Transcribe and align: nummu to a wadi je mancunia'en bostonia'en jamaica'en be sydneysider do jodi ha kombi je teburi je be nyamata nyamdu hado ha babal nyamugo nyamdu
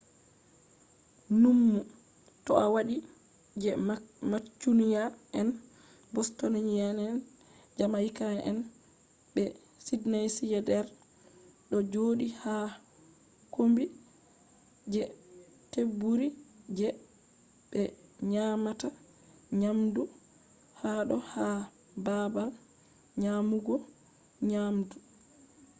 nummu 1.41 1.79
to 2.45 2.51
a 2.63 2.65
wadi 2.73 2.95
je 3.61 3.71
mancunia'en 4.29 5.49
bostonia'en 6.13 7.17
jamaica'en 7.77 8.57
be 9.33 9.43
sydneysider 9.85 10.85
do 11.69 11.77
jodi 11.93 12.27
ha 12.41 12.55
kombi 13.55 13.85
je 14.93 15.03
teburi 15.71 16.27
je 16.77 16.87
be 17.71 17.81
nyamata 18.31 18.87
nyamdu 19.59 20.01
hado 20.81 21.17
ha 21.31 21.47
babal 22.05 22.49
nyamugo 23.21 23.75
nyamdu 24.49 24.97